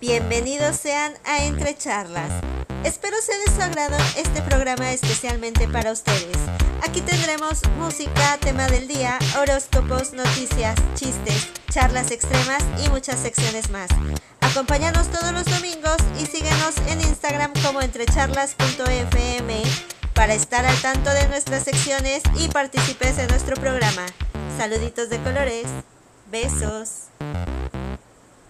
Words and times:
Bienvenidos 0.00 0.76
sean 0.76 1.12
a 1.26 1.44
Entre 1.44 1.76
Charlas. 1.76 2.32
Espero 2.84 3.18
sea 3.20 3.36
de 3.38 3.54
su 3.54 3.60
agrado 3.60 3.98
este 4.16 4.40
programa 4.40 4.90
especialmente 4.92 5.68
para 5.68 5.92
ustedes. 5.92 6.38
Aquí 6.82 7.02
tendremos 7.02 7.60
música, 7.78 8.38
tema 8.40 8.66
del 8.68 8.88
día, 8.88 9.18
horóscopos, 9.38 10.14
noticias, 10.14 10.74
chistes, 10.94 11.50
charlas 11.70 12.10
extremas 12.12 12.64
y 12.82 12.88
muchas 12.88 13.18
secciones 13.18 13.68
más. 13.68 13.90
Acompáñanos 14.40 15.08
todos 15.08 15.32
los 15.34 15.44
domingos 15.44 15.98
y 16.18 16.24
síguenos 16.24 16.78
en 16.88 17.02
Instagram 17.02 17.52
como 17.62 17.82
entrecharlas.fm 17.82 19.62
para 20.14 20.32
estar 20.32 20.64
al 20.64 20.80
tanto 20.80 21.10
de 21.10 21.28
nuestras 21.28 21.64
secciones 21.64 22.22
y 22.38 22.48
participes 22.48 23.18
en 23.18 23.28
nuestro 23.28 23.54
programa. 23.56 24.06
Saluditos 24.56 25.10
de 25.10 25.18
colores. 25.18 25.66
Besos. 26.30 27.10